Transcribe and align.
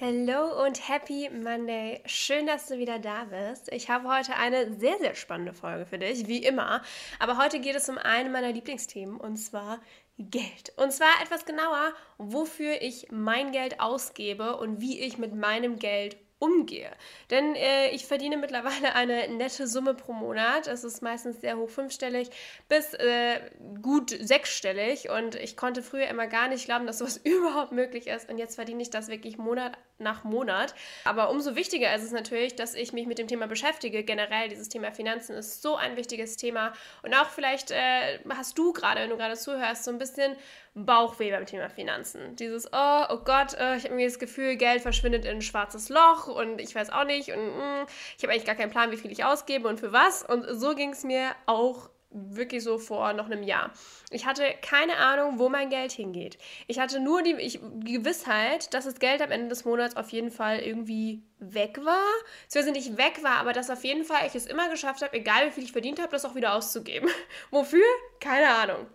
Hallo 0.00 0.64
und 0.66 0.88
Happy 0.88 1.30
Monday. 1.30 2.02
Schön, 2.04 2.48
dass 2.48 2.66
du 2.66 2.78
wieder 2.78 2.98
da 2.98 3.26
bist. 3.26 3.72
Ich 3.72 3.88
habe 3.88 4.08
heute 4.08 4.34
eine 4.34 4.74
sehr, 4.76 4.98
sehr 4.98 5.14
spannende 5.14 5.52
Folge 5.52 5.86
für 5.86 5.98
dich, 5.98 6.26
wie 6.26 6.42
immer. 6.44 6.82
Aber 7.20 7.38
heute 7.38 7.60
geht 7.60 7.76
es 7.76 7.88
um 7.88 7.96
eine 7.96 8.28
meiner 8.28 8.50
Lieblingsthemen 8.50 9.16
und 9.16 9.36
zwar 9.36 9.78
Geld. 10.18 10.72
Und 10.78 10.92
zwar 10.92 11.22
etwas 11.22 11.44
genauer, 11.44 11.92
wofür 12.18 12.82
ich 12.82 13.06
mein 13.12 13.52
Geld 13.52 13.78
ausgebe 13.78 14.56
und 14.56 14.80
wie 14.80 14.98
ich 14.98 15.16
mit 15.16 15.32
meinem 15.32 15.78
Geld 15.78 16.16
umgehe. 16.44 16.90
Denn 17.30 17.54
äh, 17.54 17.88
ich 17.90 18.06
verdiene 18.06 18.36
mittlerweile 18.36 18.94
eine 18.94 19.28
nette 19.28 19.66
Summe 19.66 19.94
pro 19.94 20.12
Monat. 20.12 20.66
Es 20.66 20.84
ist 20.84 21.02
meistens 21.02 21.40
sehr 21.40 21.56
hoch 21.56 21.70
fünfstellig 21.70 22.30
bis 22.68 22.94
äh, 22.94 23.40
gut 23.80 24.10
sechsstellig. 24.10 25.08
Und 25.10 25.34
ich 25.36 25.56
konnte 25.56 25.82
früher 25.82 26.08
immer 26.08 26.26
gar 26.26 26.48
nicht 26.48 26.66
glauben, 26.66 26.86
dass 26.86 26.98
sowas 26.98 27.16
überhaupt 27.24 27.72
möglich 27.72 28.06
ist. 28.06 28.28
Und 28.28 28.38
jetzt 28.38 28.56
verdiene 28.56 28.82
ich 28.82 28.90
das 28.90 29.08
wirklich 29.08 29.38
Monat 29.38 29.78
nach 29.98 30.24
Monat. 30.24 30.74
Aber 31.04 31.30
umso 31.30 31.54
wichtiger 31.56 31.94
ist 31.94 32.02
es 32.02 32.12
natürlich, 32.12 32.56
dass 32.56 32.74
ich 32.74 32.92
mich 32.92 33.06
mit 33.06 33.18
dem 33.18 33.28
Thema 33.28 33.46
beschäftige. 33.46 34.04
Generell 34.04 34.48
dieses 34.48 34.68
Thema 34.68 34.92
Finanzen 34.92 35.34
ist 35.36 35.62
so 35.62 35.76
ein 35.76 35.96
wichtiges 35.96 36.36
Thema. 36.36 36.72
Und 37.02 37.14
auch 37.14 37.30
vielleicht 37.30 37.70
äh, 37.70 38.18
hast 38.28 38.58
du 38.58 38.72
gerade, 38.72 39.00
wenn 39.00 39.10
du 39.10 39.16
gerade 39.16 39.36
zuhörst, 39.36 39.84
so 39.84 39.90
ein 39.90 39.98
bisschen 39.98 40.36
Bauchweh 40.76 41.30
beim 41.30 41.46
Thema 41.46 41.70
Finanzen. 41.70 42.34
Dieses, 42.34 42.66
oh, 42.72 43.04
oh 43.08 43.18
Gott, 43.18 43.52
oh, 43.52 43.74
ich 43.76 43.84
habe 43.84 43.88
irgendwie 43.88 44.06
das 44.06 44.18
Gefühl, 44.18 44.56
Geld 44.56 44.82
verschwindet 44.82 45.24
in 45.24 45.36
ein 45.36 45.42
schwarzes 45.42 45.88
Loch 45.88 46.26
und 46.34 46.60
ich 46.60 46.74
weiß 46.74 46.90
auch 46.90 47.04
nicht 47.04 47.30
und 47.30 47.38
mm, 47.38 47.86
ich 48.16 48.22
habe 48.22 48.32
eigentlich 48.32 48.44
gar 48.44 48.54
keinen 48.54 48.70
Plan, 48.70 48.90
wie 48.90 48.96
viel 48.96 49.12
ich 49.12 49.24
ausgebe 49.24 49.68
und 49.68 49.80
für 49.80 49.92
was. 49.92 50.22
Und 50.22 50.46
so 50.50 50.74
ging 50.74 50.90
es 50.90 51.04
mir 51.04 51.30
auch 51.46 51.90
wirklich 52.14 52.62
so 52.62 52.78
vor 52.78 53.12
noch 53.12 53.26
einem 53.26 53.42
Jahr. 53.42 53.72
Ich 54.10 54.24
hatte 54.24 54.44
keine 54.62 54.96
Ahnung, 54.96 55.38
wo 55.38 55.48
mein 55.48 55.68
Geld 55.68 55.92
hingeht. 55.92 56.38
Ich 56.68 56.78
hatte 56.78 57.00
nur 57.00 57.22
die, 57.22 57.32
ich, 57.32 57.58
die 57.60 57.94
Gewissheit, 57.94 58.72
dass 58.72 58.84
das 58.84 59.00
Geld 59.00 59.20
am 59.20 59.32
Ende 59.32 59.48
des 59.48 59.64
Monats 59.64 59.96
auf 59.96 60.10
jeden 60.10 60.30
Fall 60.30 60.60
irgendwie 60.60 61.22
weg 61.38 61.80
war. 61.84 62.04
Beziehungsweise 62.44 62.72
nicht 62.72 62.96
weg 62.96 63.22
war, 63.22 63.36
aber 63.36 63.52
dass 63.52 63.68
auf 63.68 63.84
jeden 63.84 64.04
Fall 64.04 64.26
ich 64.26 64.34
es 64.34 64.46
immer 64.46 64.68
geschafft 64.70 65.02
habe, 65.02 65.12
egal 65.14 65.48
wie 65.48 65.50
viel 65.50 65.64
ich 65.64 65.72
verdient 65.72 65.98
habe, 65.98 66.12
das 66.12 66.24
auch 66.24 66.36
wieder 66.36 66.54
auszugeben. 66.54 67.08
Wofür? 67.50 67.84
Keine 68.20 68.48
Ahnung. 68.48 68.86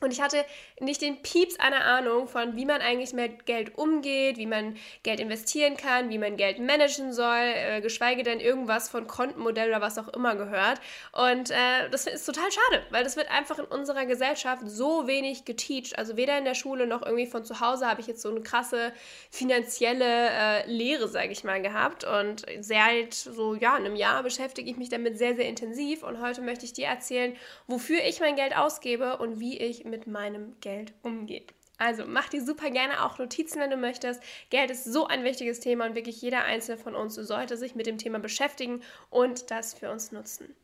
Und 0.00 0.12
ich 0.12 0.20
hatte 0.20 0.44
nicht 0.80 1.02
den 1.02 1.20
Pieps 1.22 1.58
einer 1.58 1.84
Ahnung 1.84 2.26
von, 2.26 2.56
wie 2.56 2.64
man 2.64 2.80
eigentlich 2.80 3.12
mit 3.12 3.44
Geld 3.44 3.76
umgeht, 3.76 4.38
wie 4.38 4.46
man 4.46 4.76
Geld 5.02 5.20
investieren 5.20 5.76
kann, 5.76 6.08
wie 6.08 6.18
man 6.18 6.36
Geld 6.36 6.58
managen 6.58 7.12
soll, 7.12 7.52
äh, 7.54 7.80
geschweige 7.80 8.22
denn 8.22 8.40
irgendwas 8.40 8.88
von 8.88 9.06
Kontenmodell 9.06 9.68
oder 9.68 9.80
was 9.80 9.98
auch 9.98 10.08
immer 10.08 10.36
gehört. 10.36 10.80
Und 11.12 11.50
äh, 11.50 11.90
das 11.90 12.06
ist 12.06 12.24
total 12.24 12.50
schade, 12.50 12.82
weil 12.90 13.04
das 13.04 13.16
wird 13.16 13.30
einfach 13.30 13.58
in 13.58 13.66
unserer 13.66 14.06
Gesellschaft 14.06 14.62
so 14.64 15.06
wenig 15.06 15.44
geteacht. 15.44 15.98
Also 15.98 16.16
weder 16.16 16.38
in 16.38 16.44
der 16.44 16.54
Schule 16.54 16.86
noch 16.86 17.02
irgendwie 17.02 17.26
von 17.26 17.44
zu 17.44 17.60
Hause 17.60 17.86
habe 17.86 18.00
ich 18.00 18.06
jetzt 18.06 18.22
so 18.22 18.30
eine 18.30 18.40
krasse 18.40 18.92
finanzielle 19.30 20.30
äh, 20.30 20.70
Lehre, 20.70 21.08
sage 21.08 21.30
ich 21.30 21.44
mal, 21.44 21.60
gehabt. 21.60 22.04
Und 22.04 22.46
seit 22.60 23.12
so 23.12 23.54
ja 23.54 23.74
einem 23.74 23.96
Jahr 23.96 24.22
beschäftige 24.22 24.70
ich 24.70 24.78
mich 24.78 24.88
damit 24.88 25.18
sehr, 25.18 25.36
sehr 25.36 25.46
intensiv. 25.46 26.02
Und 26.02 26.22
heute 26.22 26.40
möchte 26.40 26.64
ich 26.64 26.72
dir 26.72 26.86
erzählen, 26.86 27.36
wofür 27.66 28.02
ich 28.02 28.20
mein 28.20 28.36
Geld 28.36 28.56
ausgebe 28.56 29.18
und 29.18 29.40
wie 29.40 29.58
ich 29.58 29.84
mit 29.90 30.06
meinem 30.06 30.54
Geld 30.60 30.94
umgeht. 31.02 31.52
Also 31.80 32.04
mach 32.06 32.28
dir 32.28 32.44
super 32.44 32.70
gerne 32.70 33.04
auch 33.04 33.18
Notizen, 33.18 33.58
wenn 33.58 33.70
du 33.70 33.78
möchtest. 33.78 34.22
Geld 34.50 34.70
ist 34.70 34.84
so 34.84 35.06
ein 35.06 35.24
wichtiges 35.24 35.60
Thema 35.60 35.86
und 35.86 35.94
wirklich 35.94 36.20
jeder 36.20 36.44
einzelne 36.44 36.76
von 36.76 36.94
uns 36.94 37.14
sollte 37.14 37.56
sich 37.56 37.74
mit 37.74 37.86
dem 37.86 37.96
Thema 37.96 38.18
beschäftigen 38.18 38.82
und 39.08 39.50
das 39.50 39.72
für 39.72 39.90
uns 39.90 40.12
nutzen. 40.12 40.54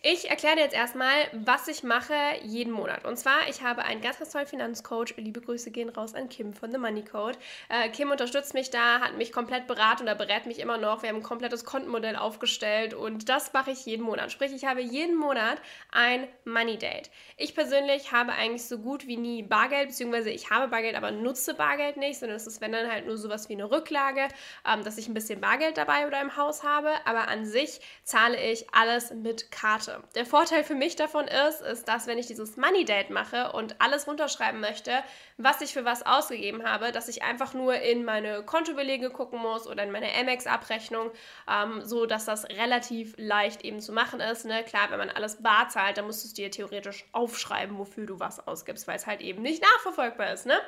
Ich 0.00 0.30
erkläre 0.30 0.56
dir 0.56 0.62
jetzt 0.62 0.74
erstmal, 0.74 1.12
was 1.32 1.68
ich 1.68 1.82
mache 1.82 2.14
jeden 2.42 2.72
Monat. 2.72 3.04
Und 3.04 3.18
zwar, 3.18 3.48
ich 3.48 3.62
habe 3.62 3.82
einen 3.82 4.00
ganz, 4.00 4.18
ganz 4.18 4.32
tollen 4.32 4.46
Finanzcoach. 4.46 5.14
Liebe 5.16 5.40
Grüße 5.40 5.70
gehen 5.70 5.90
raus 5.90 6.14
an 6.14 6.28
Kim 6.28 6.54
von 6.54 6.72
The 6.72 6.78
Money 6.78 7.04
Code. 7.04 7.38
Äh, 7.68 7.90
Kim 7.90 8.10
unterstützt 8.10 8.54
mich 8.54 8.70
da, 8.70 9.00
hat 9.00 9.16
mich 9.16 9.32
komplett 9.32 9.66
beraten 9.66 10.04
oder 10.04 10.14
berät 10.14 10.46
mich 10.46 10.60
immer 10.60 10.78
noch. 10.78 11.02
Wir 11.02 11.10
haben 11.10 11.16
ein 11.16 11.22
komplettes 11.22 11.64
Kontenmodell 11.64 12.16
aufgestellt 12.16 12.94
und 12.94 13.28
das 13.28 13.52
mache 13.52 13.72
ich 13.72 13.84
jeden 13.84 14.04
Monat. 14.04 14.32
Sprich, 14.32 14.52
ich 14.52 14.64
habe 14.64 14.80
jeden 14.80 15.16
Monat 15.16 15.58
ein 15.90 16.26
Money 16.44 16.78
Date. 16.78 17.10
Ich 17.36 17.54
persönlich 17.54 18.12
habe 18.12 18.32
eigentlich 18.32 18.64
so 18.64 18.78
gut 18.78 19.06
wie 19.06 19.16
nie 19.16 19.42
Bargeld, 19.42 19.88
beziehungsweise 19.88 20.30
ich 20.30 20.50
habe 20.50 20.68
Bargeld, 20.68 20.96
aber 20.96 21.10
nutze 21.10 21.54
Bargeld 21.54 21.96
nicht, 21.96 22.18
sondern 22.18 22.36
es 22.36 22.46
ist, 22.46 22.60
wenn 22.60 22.72
dann 22.72 22.90
halt 22.90 23.06
nur 23.06 23.18
sowas 23.18 23.48
wie 23.48 23.54
eine 23.54 23.70
Rücklage, 23.70 24.28
ähm, 24.66 24.84
dass 24.84 24.98
ich 24.98 25.08
ein 25.08 25.14
bisschen 25.14 25.40
Bargeld 25.40 25.76
dabei 25.76 26.06
oder 26.06 26.20
im 26.20 26.36
Haus 26.36 26.62
habe. 26.62 26.90
Aber 27.04 27.28
an 27.28 27.44
sich 27.44 27.80
zahle 28.04 28.40
ich 28.40 28.66
alles 28.72 29.12
mit 29.12 29.50
Karte 29.50 29.81
Karte. 29.82 30.02
Der 30.14 30.26
Vorteil 30.26 30.64
für 30.64 30.74
mich 30.74 30.96
davon 30.96 31.26
ist, 31.26 31.60
ist, 31.60 31.88
dass 31.88 32.06
wenn 32.06 32.18
ich 32.18 32.26
dieses 32.26 32.56
Money 32.56 32.84
Date 32.84 33.10
mache 33.10 33.52
und 33.52 33.80
alles 33.80 34.06
runterschreiben 34.06 34.60
möchte, 34.60 35.02
was 35.38 35.60
ich 35.60 35.72
für 35.72 35.84
was 35.84 36.04
ausgegeben 36.04 36.64
habe, 36.64 36.92
dass 36.92 37.08
ich 37.08 37.22
einfach 37.22 37.54
nur 37.54 37.74
in 37.74 38.04
meine 38.04 38.42
Kontobelege 38.42 39.10
gucken 39.10 39.40
muss 39.40 39.66
oder 39.66 39.82
in 39.82 39.90
meine 39.90 40.12
Amex-Abrechnung, 40.14 41.10
ähm, 41.50 41.82
so 41.84 42.06
dass 42.06 42.24
das 42.24 42.44
relativ 42.48 43.14
leicht 43.16 43.64
eben 43.64 43.80
zu 43.80 43.92
machen 43.92 44.20
ist. 44.20 44.44
Ne? 44.44 44.62
Klar, 44.64 44.90
wenn 44.90 44.98
man 44.98 45.10
alles 45.10 45.42
bar 45.42 45.68
zahlt, 45.68 45.98
dann 45.98 46.06
musst 46.06 46.24
du 46.24 46.28
es 46.28 46.34
dir 46.34 46.50
theoretisch 46.50 47.04
aufschreiben, 47.12 47.78
wofür 47.78 48.06
du 48.06 48.20
was 48.20 48.46
ausgibst, 48.46 48.86
weil 48.86 48.96
es 48.96 49.06
halt 49.06 49.20
eben 49.20 49.42
nicht 49.42 49.62
nachverfolgbar 49.62 50.32
ist. 50.32 50.46
Ne? 50.46 50.58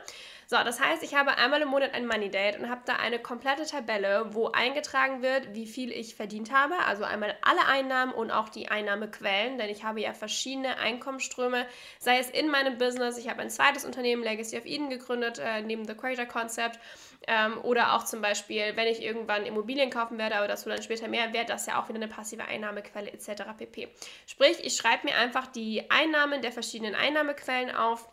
So, 0.47 0.57
das 0.57 0.81
heißt, 0.81 1.03
ich 1.03 1.15
habe 1.15 1.37
einmal 1.39 1.63
im 1.63 1.69
Monat 1.69 1.95
ein 1.95 2.07
Money 2.07 2.31
Date 2.31 2.59
und 2.59 2.69
habe 2.69 2.83
da 2.85 2.97
eine 2.97 3.19
komplette 3.19 3.65
Tabelle, 3.65 4.35
wo 4.35 4.49
eingetragen 4.49 5.23
wird, 5.23 5.55
wie 5.55 5.67
viel 5.67 5.91
ich 5.91 6.15
verdient 6.15 6.53
habe. 6.53 6.75
Also 6.87 7.05
einmal 7.05 7.35
alle 7.43 7.67
Einnahmen 7.67 8.13
und 8.13 8.31
auch 8.31 8.49
die 8.49 8.69
Einnahmequellen, 9.09 9.59
denn 9.59 9.69
ich 9.69 9.85
habe 9.85 10.01
ja 10.01 10.13
verschiedene 10.15 10.79
Einkommensströme, 10.79 11.67
sei 11.99 12.19
es 12.19 12.31
in 12.31 12.49
meinem 12.49 12.79
Business. 12.79 13.19
Ich 13.19 13.29
habe 13.29 13.43
ein 13.43 13.51
zweites 13.51 13.85
Unternehmen, 13.85 14.23
Legacy 14.23 14.57
of 14.57 14.67
Eden, 14.67 14.91
gegründet, 14.91 15.39
äh, 15.39 15.63
neben 15.63 15.87
The 15.87 15.95
Creator 15.95 16.27
Concept. 16.27 16.79
Ähm, 17.27 17.59
oder 17.63 17.95
auch 17.95 18.05
zum 18.05 18.21
Beispiel, 18.21 18.77
wenn 18.77 18.87
ich 18.87 19.03
irgendwann 19.03 19.47
Immobilien 19.47 19.91
kaufen 19.91 20.19
werde, 20.19 20.37
aber 20.37 20.49
dazu 20.49 20.69
dann 20.69 20.83
später 20.83 21.09
mehr, 21.09 21.33
wäre 21.33 21.47
das 21.47 21.67
ja 21.67 21.81
auch 21.81 21.89
wieder 21.89 21.97
eine 21.97 22.09
passive 22.09 22.45
Einnahmequelle 22.45 23.11
etc. 23.11 23.45
pp. 23.57 23.89
Sprich, 24.27 24.59
ich 24.63 24.77
schreibe 24.77 25.07
mir 25.07 25.17
einfach 25.17 25.47
die 25.47 25.91
Einnahmen 25.91 26.43
der 26.43 26.53
verschiedenen 26.53 26.95
Einnahmequellen 26.95 27.75
auf 27.75 28.09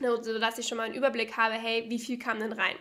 sodass 0.00 0.58
ich 0.58 0.66
schon 0.66 0.78
mal 0.78 0.84
einen 0.84 0.94
Überblick 0.94 1.36
habe, 1.36 1.54
hey, 1.54 1.84
wie 1.88 2.00
viel 2.00 2.18
kam 2.18 2.40
denn 2.40 2.52
rein? 2.52 2.74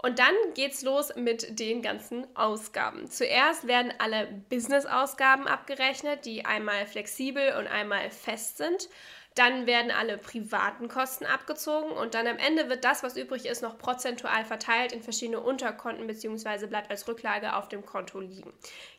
Und 0.00 0.20
dann 0.20 0.34
geht's 0.54 0.82
los 0.82 1.14
mit 1.16 1.58
den 1.58 1.82
ganzen 1.82 2.24
Ausgaben. 2.36 3.10
Zuerst 3.10 3.66
werden 3.66 3.92
alle 3.98 4.28
Business-Ausgaben 4.48 5.48
abgerechnet, 5.48 6.24
die 6.24 6.44
einmal 6.44 6.86
flexibel 6.86 7.54
und 7.58 7.66
einmal 7.66 8.08
fest 8.10 8.58
sind. 8.58 8.88
Dann 9.34 9.66
werden 9.66 9.90
alle 9.90 10.18
privaten 10.18 10.88
Kosten 10.88 11.26
abgezogen 11.26 11.92
und 11.92 12.14
dann 12.14 12.26
am 12.26 12.38
Ende 12.38 12.68
wird 12.68 12.84
das, 12.84 13.02
was 13.02 13.16
übrig 13.16 13.46
ist, 13.46 13.62
noch 13.62 13.78
prozentual 13.78 14.44
verteilt 14.44 14.92
in 14.92 15.02
verschiedene 15.02 15.40
Unterkonten 15.40 16.06
bzw. 16.06 16.66
bleibt 16.66 16.90
als 16.90 17.06
Rücklage 17.06 17.54
auf 17.54 17.68
dem 17.68 17.84
Konto 17.84 18.20
liegen. 18.20 18.52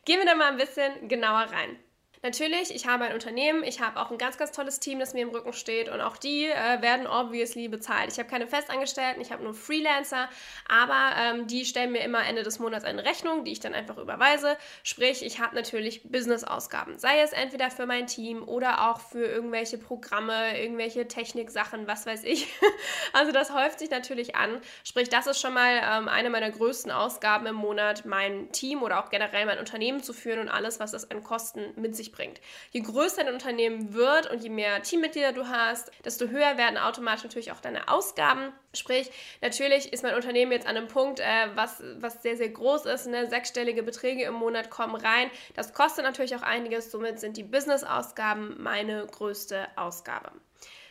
Gehen 0.04 0.18
wir 0.18 0.26
da 0.26 0.34
mal 0.34 0.50
ein 0.50 0.56
bisschen 0.56 1.08
genauer 1.08 1.46
rein. 1.50 1.78
Natürlich, 2.22 2.74
ich 2.74 2.86
habe 2.86 3.04
ein 3.04 3.14
Unternehmen, 3.14 3.64
ich 3.64 3.80
habe 3.80 3.98
auch 3.98 4.10
ein 4.10 4.18
ganz, 4.18 4.36
ganz 4.36 4.52
tolles 4.52 4.78
Team, 4.78 4.98
das 4.98 5.14
mir 5.14 5.22
im 5.22 5.30
Rücken 5.30 5.54
steht 5.54 5.88
und 5.88 6.02
auch 6.02 6.18
die 6.18 6.44
äh, 6.48 6.82
werden 6.82 7.06
obviously 7.06 7.66
bezahlt. 7.68 8.12
Ich 8.12 8.18
habe 8.18 8.28
keine 8.28 8.46
Festangestellten, 8.46 9.22
ich 9.22 9.32
habe 9.32 9.42
nur 9.42 9.54
Freelancer, 9.54 10.28
aber 10.68 11.16
ähm, 11.16 11.46
die 11.46 11.64
stellen 11.64 11.92
mir 11.92 12.04
immer 12.04 12.22
Ende 12.26 12.42
des 12.42 12.58
Monats 12.58 12.84
eine 12.84 13.06
Rechnung, 13.06 13.44
die 13.44 13.52
ich 13.52 13.60
dann 13.60 13.72
einfach 13.72 13.96
überweise. 13.96 14.58
Sprich, 14.82 15.24
ich 15.24 15.40
habe 15.40 15.54
natürlich 15.54 16.02
Business-Ausgaben, 16.02 16.98
sei 16.98 17.22
es 17.22 17.32
entweder 17.32 17.70
für 17.70 17.86
mein 17.86 18.06
Team 18.06 18.46
oder 18.46 18.90
auch 18.90 19.00
für 19.00 19.24
irgendwelche 19.24 19.78
Programme, 19.78 20.60
irgendwelche 20.60 21.08
Techniksachen, 21.08 21.86
was 21.86 22.04
weiß 22.04 22.24
ich. 22.24 22.48
also 23.14 23.32
das 23.32 23.54
häuft 23.54 23.78
sich 23.78 23.88
natürlich 23.88 24.36
an. 24.36 24.60
Sprich, 24.84 25.08
das 25.08 25.26
ist 25.26 25.40
schon 25.40 25.54
mal 25.54 25.80
ähm, 25.82 26.06
eine 26.06 26.28
meiner 26.28 26.50
größten 26.50 26.92
Ausgaben 26.92 27.46
im 27.46 27.56
Monat, 27.56 28.04
mein 28.04 28.52
Team 28.52 28.82
oder 28.82 29.02
auch 29.02 29.08
generell 29.08 29.46
mein 29.46 29.58
Unternehmen 29.58 30.02
zu 30.02 30.12
führen 30.12 30.40
und 30.40 30.50
alles, 30.50 30.80
was 30.80 30.90
das 30.90 31.10
an 31.10 31.24
Kosten 31.24 31.72
mit 31.76 31.96
sich 31.96 32.09
bringt. 32.12 32.40
Je 32.70 32.80
größer 32.80 33.24
dein 33.24 33.32
Unternehmen 33.32 33.94
wird 33.94 34.30
und 34.30 34.42
je 34.42 34.48
mehr 34.48 34.82
Teammitglieder 34.82 35.32
du 35.32 35.48
hast, 35.48 35.90
desto 36.04 36.28
höher 36.28 36.56
werden 36.56 36.78
automatisch 36.78 37.24
natürlich 37.24 37.52
auch 37.52 37.60
deine 37.60 37.88
Ausgaben. 37.88 38.52
Sprich, 38.74 39.10
natürlich 39.40 39.92
ist 39.92 40.02
mein 40.02 40.14
Unternehmen 40.14 40.52
jetzt 40.52 40.66
an 40.66 40.76
einem 40.76 40.88
Punkt, 40.88 41.20
äh, 41.20 41.48
was, 41.54 41.82
was 41.98 42.22
sehr, 42.22 42.36
sehr 42.36 42.50
groß 42.50 42.86
ist. 42.86 43.06
Ne? 43.06 43.28
Sechsstellige 43.28 43.82
Beträge 43.82 44.24
im 44.24 44.34
Monat 44.34 44.70
kommen 44.70 44.94
rein. 44.94 45.30
Das 45.54 45.72
kostet 45.72 46.04
natürlich 46.04 46.36
auch 46.36 46.42
einiges. 46.42 46.90
Somit 46.90 47.20
sind 47.20 47.36
die 47.36 47.44
Business-Ausgaben 47.44 48.62
meine 48.62 49.06
größte 49.06 49.66
Ausgabe. 49.76 50.32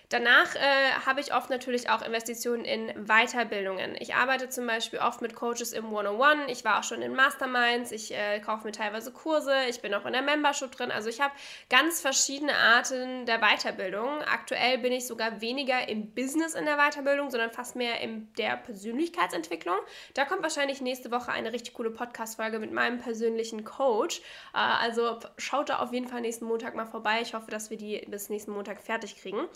Danach 0.09 0.55
äh, 0.55 0.59
habe 1.05 1.21
ich 1.21 1.35
oft 1.35 1.51
natürlich 1.51 1.91
auch 1.91 2.01
Investitionen 2.01 2.65
in 2.65 2.87
Weiterbildungen. 3.05 3.95
Ich 3.99 4.15
arbeite 4.15 4.49
zum 4.49 4.65
Beispiel 4.65 4.97
oft 4.97 5.21
mit 5.21 5.35
Coaches 5.35 5.71
im 5.71 5.93
One-on-One. 5.93 6.51
Ich 6.51 6.65
war 6.65 6.79
auch 6.79 6.83
schon 6.83 7.03
in 7.03 7.13
Masterminds. 7.13 7.91
Ich 7.91 8.11
äh, 8.11 8.39
kaufe 8.39 8.65
mir 8.65 8.71
teilweise 8.71 9.11
Kurse. 9.11 9.53
Ich 9.69 9.81
bin 9.81 9.93
auch 9.93 10.07
in 10.07 10.13
der 10.13 10.23
Membership 10.23 10.71
drin. 10.71 10.89
Also 10.89 11.09
ich 11.09 11.21
habe 11.21 11.31
ganz 11.69 12.01
verschiedene 12.01 12.55
Arten 12.55 13.27
der 13.27 13.39
Weiterbildung. 13.39 14.23
Aktuell 14.23 14.79
bin 14.79 14.93
ich 14.93 15.05
sogar 15.05 15.41
weniger 15.41 15.87
im 15.87 16.11
Business 16.15 16.55
in 16.55 16.65
der 16.65 16.77
Weiterbildung, 16.77 17.29
sondern 17.29 17.51
fast 17.51 17.75
mehr 17.75 18.01
in 18.01 18.33
der 18.39 18.57
Persönlichkeitsentwicklung. 18.57 19.77
Da 20.15 20.25
kommt 20.25 20.41
wahrscheinlich 20.41 20.81
nächste 20.81 21.11
Woche 21.11 21.31
eine 21.31 21.53
richtig 21.53 21.75
coole 21.75 21.91
Podcast-Folge 21.91 22.57
mit 22.57 22.71
meinem 22.71 22.97
persönlichen 22.97 23.63
Coach. 23.63 24.21
Äh, 24.55 24.57
also 24.57 25.19
schaut 25.37 25.69
da 25.69 25.77
auf 25.79 25.93
jeden 25.93 26.07
Fall 26.07 26.21
nächsten 26.21 26.45
Montag 26.45 26.73
mal 26.73 26.87
vorbei. 26.87 27.19
Ich 27.21 27.35
hoffe, 27.35 27.51
dass 27.51 27.69
wir 27.69 27.77
die 27.77 27.99
bis 28.07 28.29
nächsten 28.29 28.53
Montag 28.53 28.81
fertig 28.81 29.15
kriegen. 29.15 29.47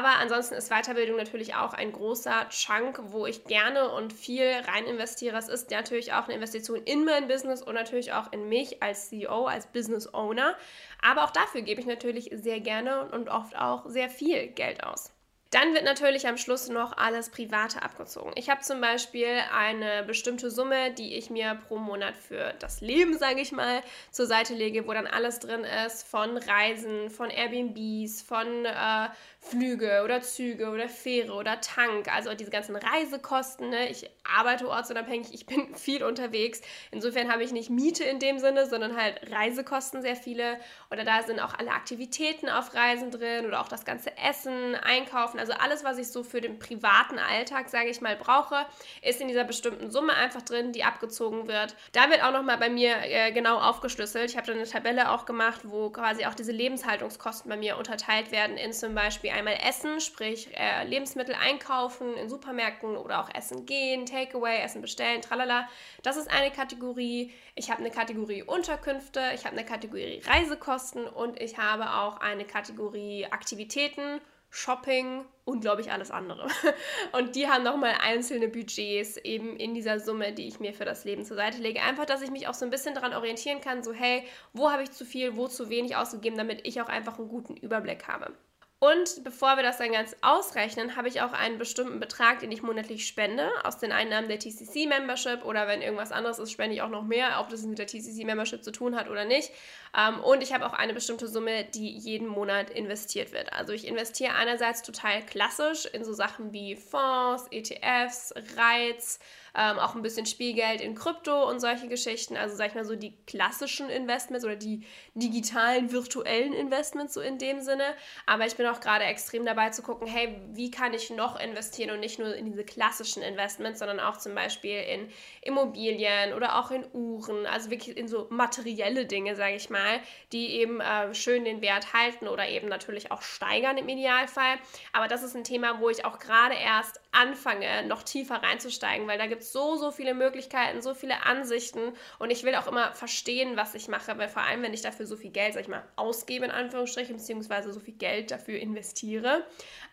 Ansonsten 0.00 0.54
ist 0.54 0.70
Weiterbildung 0.70 1.16
natürlich 1.16 1.54
auch 1.54 1.74
ein 1.74 1.92
großer 1.92 2.48
Chunk, 2.50 3.00
wo 3.06 3.26
ich 3.26 3.44
gerne 3.44 3.90
und 3.90 4.12
viel 4.12 4.46
rein 4.46 4.86
investiere. 4.86 5.36
Es 5.36 5.48
ist 5.48 5.70
natürlich 5.70 6.12
auch 6.12 6.24
eine 6.24 6.34
Investition 6.34 6.82
in 6.84 7.04
mein 7.04 7.28
Business 7.28 7.62
und 7.62 7.74
natürlich 7.74 8.12
auch 8.12 8.32
in 8.32 8.48
mich 8.48 8.82
als 8.82 9.08
CEO, 9.08 9.46
als 9.46 9.66
Business 9.66 10.12
Owner. 10.14 10.56
Aber 11.02 11.24
auch 11.24 11.30
dafür 11.30 11.62
gebe 11.62 11.80
ich 11.80 11.86
natürlich 11.86 12.30
sehr 12.32 12.60
gerne 12.60 13.10
und 13.10 13.28
oft 13.28 13.56
auch 13.56 13.86
sehr 13.86 14.08
viel 14.08 14.48
Geld 14.48 14.84
aus. 14.84 15.12
Dann 15.52 15.74
wird 15.74 15.84
natürlich 15.84 16.26
am 16.26 16.38
Schluss 16.38 16.70
noch 16.70 16.96
alles 16.96 17.28
Private 17.28 17.82
abgezogen. 17.82 18.32
Ich 18.36 18.48
habe 18.48 18.62
zum 18.62 18.80
Beispiel 18.80 19.28
eine 19.54 20.02
bestimmte 20.02 20.50
Summe, 20.50 20.92
die 20.92 21.14
ich 21.14 21.28
mir 21.28 21.58
pro 21.68 21.76
Monat 21.76 22.16
für 22.16 22.54
das 22.58 22.80
Leben, 22.80 23.18
sage 23.18 23.42
ich 23.42 23.52
mal, 23.52 23.82
zur 24.10 24.24
Seite 24.24 24.54
lege, 24.54 24.88
wo 24.88 24.94
dann 24.94 25.06
alles 25.06 25.40
drin 25.40 25.64
ist 25.86 26.08
von 26.08 26.38
Reisen, 26.38 27.10
von 27.10 27.28
Airbnbs, 27.28 28.22
von 28.22 28.64
äh, 28.64 29.08
Flüge 29.44 30.02
oder 30.04 30.22
Züge 30.22 30.70
oder 30.70 30.88
Fähre 30.88 31.32
oder 31.32 31.60
Tank, 31.60 32.06
also 32.14 32.32
diese 32.32 32.50
ganzen 32.50 32.76
Reisekosten. 32.76 33.70
Ne? 33.70 33.90
Ich 33.90 34.08
arbeite 34.24 34.68
ortsunabhängig, 34.68 35.34
ich 35.34 35.46
bin 35.46 35.74
viel 35.74 36.04
unterwegs. 36.04 36.62
Insofern 36.92 37.30
habe 37.30 37.42
ich 37.42 37.52
nicht 37.52 37.68
Miete 37.68 38.04
in 38.04 38.20
dem 38.20 38.38
Sinne, 38.38 38.66
sondern 38.66 38.96
halt 38.96 39.20
Reisekosten 39.30 40.00
sehr 40.00 40.14
viele. 40.14 40.58
Oder 40.90 41.04
da 41.04 41.24
sind 41.24 41.40
auch 41.40 41.58
alle 41.58 41.72
Aktivitäten 41.72 42.48
auf 42.48 42.72
Reisen 42.74 43.10
drin 43.10 43.44
oder 43.44 43.60
auch 43.60 43.68
das 43.68 43.84
ganze 43.84 44.16
Essen, 44.16 44.76
Einkaufen. 44.76 45.40
Also 45.42 45.54
alles, 45.54 45.82
was 45.82 45.98
ich 45.98 46.06
so 46.06 46.22
für 46.22 46.40
den 46.40 46.60
privaten 46.60 47.18
Alltag, 47.18 47.68
sage 47.68 47.88
ich 47.88 48.00
mal, 48.00 48.14
brauche, 48.14 48.64
ist 49.02 49.20
in 49.20 49.26
dieser 49.26 49.42
bestimmten 49.42 49.90
Summe 49.90 50.14
einfach 50.14 50.42
drin, 50.42 50.70
die 50.70 50.84
abgezogen 50.84 51.48
wird. 51.48 51.74
Da 51.90 52.08
wird 52.10 52.22
auch 52.22 52.30
nochmal 52.30 52.58
bei 52.58 52.70
mir 52.70 52.94
äh, 53.02 53.32
genau 53.32 53.58
aufgeschlüsselt. 53.58 54.30
Ich 54.30 54.36
habe 54.36 54.46
da 54.46 54.52
eine 54.52 54.68
Tabelle 54.68 55.10
auch 55.10 55.26
gemacht, 55.26 55.62
wo 55.64 55.90
quasi 55.90 56.26
auch 56.26 56.34
diese 56.34 56.52
Lebenshaltungskosten 56.52 57.50
bei 57.50 57.56
mir 57.56 57.76
unterteilt 57.76 58.30
werden 58.30 58.56
in 58.56 58.72
zum 58.72 58.94
Beispiel 58.94 59.30
einmal 59.30 59.58
Essen, 59.68 60.00
sprich 60.00 60.48
äh, 60.56 60.84
Lebensmittel 60.84 61.34
einkaufen 61.34 62.14
in 62.14 62.28
Supermärkten 62.28 62.96
oder 62.96 63.18
auch 63.18 63.34
Essen 63.34 63.66
gehen, 63.66 64.06
Takeaway, 64.06 64.60
Essen 64.62 64.80
bestellen, 64.80 65.22
tralala. 65.22 65.68
Das 66.04 66.16
ist 66.16 66.30
eine 66.30 66.52
Kategorie. 66.52 67.32
Ich 67.56 67.68
habe 67.68 67.80
eine 67.80 67.90
Kategorie 67.90 68.44
Unterkünfte, 68.44 69.20
ich 69.34 69.44
habe 69.44 69.56
eine 69.56 69.66
Kategorie 69.66 70.22
Reisekosten 70.24 71.04
und 71.08 71.42
ich 71.42 71.58
habe 71.58 71.94
auch 71.94 72.20
eine 72.20 72.44
Kategorie 72.44 73.26
Aktivitäten. 73.26 74.20
Shopping 74.54 75.24
und 75.46 75.62
glaube 75.62 75.80
ich 75.80 75.90
alles 75.90 76.10
andere. 76.10 76.46
Und 77.12 77.36
die 77.36 77.48
haben 77.48 77.64
nochmal 77.64 77.94
einzelne 78.02 78.48
Budgets 78.48 79.16
eben 79.16 79.56
in 79.56 79.72
dieser 79.72 79.98
Summe, 79.98 80.34
die 80.34 80.46
ich 80.46 80.60
mir 80.60 80.74
für 80.74 80.84
das 80.84 81.04
Leben 81.04 81.24
zur 81.24 81.36
Seite 81.36 81.58
lege. 81.62 81.80
Einfach, 81.80 82.04
dass 82.04 82.20
ich 82.20 82.30
mich 82.30 82.46
auch 82.46 82.54
so 82.54 82.66
ein 82.66 82.70
bisschen 82.70 82.94
daran 82.94 83.14
orientieren 83.14 83.62
kann, 83.62 83.82
so 83.82 83.94
hey, 83.94 84.24
wo 84.52 84.70
habe 84.70 84.82
ich 84.82 84.92
zu 84.92 85.06
viel, 85.06 85.36
wo 85.36 85.48
zu 85.48 85.70
wenig 85.70 85.96
ausgegeben, 85.96 86.36
damit 86.36 86.66
ich 86.66 86.82
auch 86.82 86.88
einfach 86.88 87.18
einen 87.18 87.28
guten 87.28 87.56
Überblick 87.56 88.06
habe. 88.06 88.34
Und 88.82 89.22
bevor 89.22 89.54
wir 89.54 89.62
das 89.62 89.78
dann 89.78 89.92
ganz 89.92 90.16
ausrechnen, 90.22 90.96
habe 90.96 91.06
ich 91.06 91.20
auch 91.20 91.32
einen 91.32 91.56
bestimmten 91.56 92.00
Betrag, 92.00 92.40
den 92.40 92.50
ich 92.50 92.64
monatlich 92.64 93.06
spende, 93.06 93.48
aus 93.62 93.78
den 93.78 93.92
Einnahmen 93.92 94.26
der 94.26 94.40
TCC-Membership 94.40 95.44
oder 95.44 95.68
wenn 95.68 95.82
irgendwas 95.82 96.10
anderes 96.10 96.40
ist, 96.40 96.50
spende 96.50 96.74
ich 96.74 96.82
auch 96.82 96.88
noch 96.88 97.04
mehr, 97.04 97.38
ob 97.38 97.48
das 97.48 97.62
mit 97.62 97.78
der 97.78 97.86
TCC-Membership 97.86 98.64
zu 98.64 98.72
tun 98.72 98.96
hat 98.96 99.08
oder 99.08 99.24
nicht. 99.24 99.52
Ähm, 99.96 100.18
und 100.18 100.42
ich 100.42 100.52
habe 100.52 100.66
auch 100.66 100.72
eine 100.72 100.94
bestimmte 100.94 101.28
Summe, 101.28 101.62
die 101.62 101.90
jeden 101.90 102.26
Monat 102.26 102.70
investiert 102.70 103.30
wird. 103.30 103.52
Also 103.52 103.72
ich 103.72 103.86
investiere 103.86 104.34
einerseits 104.34 104.82
total 104.82 105.24
klassisch 105.26 105.86
in 105.86 106.02
so 106.02 106.12
Sachen 106.12 106.52
wie 106.52 106.74
Fonds, 106.74 107.46
ETFs, 107.52 108.34
Reiz, 108.56 109.20
ähm, 109.54 109.78
auch 109.78 109.94
ein 109.94 110.02
bisschen 110.02 110.26
Spielgeld 110.26 110.80
in 110.80 110.94
Krypto 110.94 111.48
und 111.48 111.60
solche 111.60 111.88
Geschichten. 111.88 112.36
Also 112.36 112.56
sag 112.56 112.68
ich 112.68 112.74
mal 112.74 112.84
so 112.84 112.96
die 112.96 113.14
klassischen 113.26 113.90
Investments 113.90 114.44
oder 114.44 114.56
die 114.56 114.86
digitalen, 115.14 115.92
virtuellen 115.92 116.52
Investments 116.52 117.14
so 117.14 117.20
in 117.20 117.38
dem 117.38 117.60
Sinne. 117.60 117.84
Aber 118.26 118.46
ich 118.46 118.56
bin 118.56 118.66
auch 118.66 118.80
gerade 118.80 119.04
extrem 119.04 119.44
dabei 119.44 119.70
zu 119.70 119.82
gucken, 119.82 120.06
hey, 120.06 120.40
wie 120.52 120.70
kann 120.70 120.94
ich 120.94 121.10
noch 121.10 121.38
investieren 121.38 121.90
und 121.90 122.00
nicht 122.00 122.18
nur 122.18 122.34
in 122.34 122.46
diese 122.46 122.64
klassischen 122.64 123.22
Investments, 123.22 123.78
sondern 123.78 124.00
auch 124.00 124.16
zum 124.16 124.34
Beispiel 124.34 124.80
in 124.80 125.08
Immobilien 125.42 126.32
oder 126.32 126.58
auch 126.58 126.70
in 126.70 126.84
Uhren, 126.92 127.46
also 127.46 127.70
wirklich 127.70 127.96
in 127.96 128.08
so 128.08 128.26
materielle 128.30 129.04
Dinge, 129.06 129.36
sage 129.36 129.56
ich 129.56 129.68
mal, 129.68 130.00
die 130.32 130.52
eben 130.56 130.80
äh, 130.80 131.14
schön 131.14 131.44
den 131.44 131.60
Wert 131.60 131.92
halten 131.92 132.26
oder 132.26 132.48
eben 132.48 132.68
natürlich 132.68 133.10
auch 133.10 133.22
steigern 133.22 133.76
im 133.76 133.88
Idealfall. 133.88 134.56
Aber 134.92 135.08
das 135.08 135.22
ist 135.22 135.36
ein 135.36 135.44
Thema, 135.44 135.80
wo 135.80 135.90
ich 135.90 136.04
auch 136.04 136.18
gerade 136.18 136.54
erst 136.54 137.01
anfange, 137.12 137.86
noch 137.86 138.02
tiefer 138.02 138.36
reinzusteigen, 138.36 139.06
weil 139.06 139.18
da 139.18 139.26
gibt 139.26 139.42
es 139.42 139.52
so, 139.52 139.76
so 139.76 139.90
viele 139.90 140.14
Möglichkeiten, 140.14 140.80
so 140.80 140.94
viele 140.94 141.24
Ansichten 141.26 141.92
und 142.18 142.30
ich 142.30 142.42
will 142.42 142.54
auch 142.54 142.66
immer 142.66 142.92
verstehen, 142.94 143.56
was 143.56 143.74
ich 143.74 143.88
mache, 143.88 144.16
weil 144.18 144.28
vor 144.28 144.42
allem, 144.42 144.62
wenn 144.62 144.72
ich 144.72 144.80
dafür 144.80 145.06
so 145.06 145.16
viel 145.16 145.30
Geld, 145.30 145.54
sag 145.54 145.60
ich 145.60 145.68
mal, 145.68 145.84
ausgebe, 145.96 146.46
in 146.46 146.50
Anführungsstrichen, 146.50 147.16
beziehungsweise 147.16 147.72
so 147.72 147.80
viel 147.80 147.94
Geld 147.94 148.30
dafür 148.30 148.58
investiere. 148.58 149.44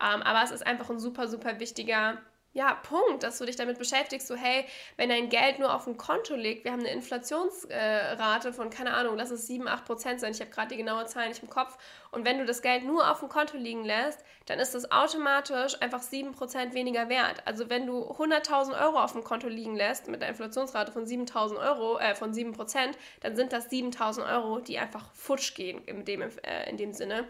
Ähm, 0.02 0.22
aber 0.22 0.44
es 0.44 0.52
ist 0.52 0.66
einfach 0.66 0.90
ein 0.90 1.00
super, 1.00 1.28
super 1.28 1.60
wichtiger 1.60 2.18
ja, 2.54 2.74
Punkt, 2.74 3.24
dass 3.24 3.38
du 3.38 3.46
dich 3.46 3.56
damit 3.56 3.78
beschäftigst, 3.78 4.28
so 4.28 4.36
hey, 4.36 4.66
wenn 4.98 5.10
dein 5.10 5.30
Geld 5.30 5.60
nur 5.60 5.74
auf 5.74 5.84
dem 5.84 5.98
Konto 5.98 6.36
liegt, 6.36 6.64
wir 6.64 6.72
haben 6.72 6.80
eine 6.80 6.92
Inflationsrate 6.92 8.54
von, 8.54 8.70
keine 8.72 8.94
Ahnung, 8.94 9.16
lass 9.18 9.30
es 9.30 9.46
7, 9.46 9.68
8 9.68 9.86
Prozent 9.86 10.20
sein, 10.20 10.32
ich 10.32 10.42
habe 10.42 10.50
gerade 10.50 10.70
die 10.70 10.78
genaue 10.78 11.06
Zahl 11.06 11.28
nicht 11.30 11.44
im 11.44 11.50
Kopf, 11.50 11.78
und 12.12 12.26
wenn 12.26 12.40
du 12.40 12.46
das 12.46 12.64
Geld 12.64 12.86
nur 12.86 13.10
auf 13.10 13.20
dem 13.20 13.30
Konto 13.30 13.56
liegen 13.56 13.86
lässt, 13.86 14.24
dann 14.48 14.60
ist 14.60 14.74
das 14.74 14.92
automatisch 14.92 15.80
einfach 15.80 16.02
7 16.02 16.32
Prozent 16.32 16.74
weniger 16.74 17.08
wert. 17.08 17.44
Also 17.46 17.70
wenn 17.70 17.86
du 17.86 18.02
100.000 18.02 18.82
Euro 18.84 19.00
auf 19.00 19.12
dem 19.12 19.24
Konto 19.24 19.48
liegen 19.48 19.76
lässt 19.76 20.08
mit 20.08 20.22
einer 20.22 20.32
Inflationsrate 20.32 20.92
von 20.92 21.06
7.000 21.06 21.60
Euro, 21.60 22.00
äh, 22.00 22.16
von 22.16 22.34
7 22.34 22.54
Prozent, 22.54 22.98
dann 23.22 23.36
sind 23.36 23.54
das 23.54 23.70
7.000 23.70 24.28
Euro, 24.28 24.60
die 24.60 24.80
einfach 24.80 25.14
futsch 25.14 25.54
gehen 25.54 25.84
in 25.86 26.04
dem, 26.04 26.22
äh, 26.22 26.68
in 26.68 26.78
dem 26.78 26.94
Sinne. 26.94 27.28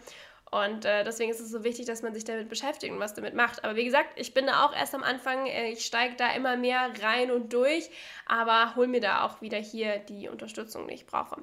Und 0.52 0.86
äh, 0.86 1.04
deswegen 1.04 1.32
ist 1.32 1.40
es 1.40 1.52
so 1.52 1.64
wichtig, 1.64 1.86
dass 1.86 2.02
man 2.02 2.14
sich 2.14 2.24
damit 2.24 2.50
beschäftigt 2.50 2.92
und 2.92 3.00
was 3.00 3.14
damit 3.14 3.36
macht. 3.36 3.64
Aber 3.64 3.76
wie 3.76 3.86
gesagt, 3.86 4.10
ich 4.16 4.34
bin 4.34 4.48
da 4.48 4.66
auch 4.66 4.74
erst 4.74 4.96
am 4.96 5.04
Anfang, 5.04 5.46
äh, 5.46 5.72
ich 5.72 5.86
steige 5.86 6.16
da 6.16 6.32
immer 6.34 6.58
mehr 6.58 6.92
rein 7.02 7.32
und 7.32 7.54
durch, 7.54 7.90
aber 8.26 8.76
hol 8.76 8.88
mir 8.88 9.02
da 9.02 9.26
auch 9.26 9.42
wieder 9.42 9.58
hier 9.58 10.00
die 10.00 10.28
Unterstützung, 10.28 10.88
die 10.88 10.96
ich 10.96 11.06
brauche. 11.06 11.38